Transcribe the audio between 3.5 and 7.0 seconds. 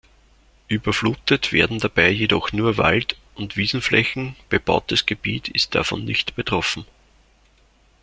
Wiesenflächen, bebautes Gebiet ist davon nicht betroffen.